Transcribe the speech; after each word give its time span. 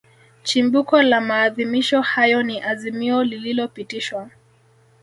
Chimbuko 0.43 1.01
la 1.01 1.21
maadhimisho 1.21 2.01
hayo 2.01 2.43
ni 2.43 2.61
Azimio 2.61 3.23
lililopitishwa 3.23 4.29